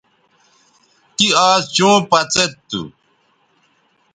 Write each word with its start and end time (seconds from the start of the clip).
تی 1.15 1.27
آز 1.49 1.61
چوں 1.75 1.97
پڅید 2.09 2.51
تھو 2.69 2.81